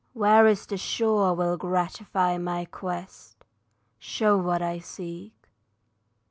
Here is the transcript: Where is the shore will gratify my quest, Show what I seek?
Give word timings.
Where 0.13 0.47
is 0.47 0.65
the 0.65 0.77
shore 0.77 1.35
will 1.35 1.57
gratify 1.57 2.39
my 2.39 2.65
quest, 2.65 3.37
Show 3.99 4.35
what 4.35 4.59
I 4.63 4.79
seek? 4.79 5.51